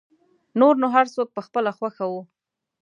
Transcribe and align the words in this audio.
نور 0.59 0.73
نو 0.81 0.87
هر 0.95 1.05
څوک 1.15 1.27
په 1.35 1.41
خپله 1.47 1.71
خوښه 1.77 2.05
و. 2.11 2.13